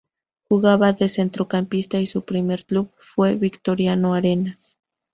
[0.49, 4.75] Jugaba de centrocampista y su primer club fue Victoriano Arenas.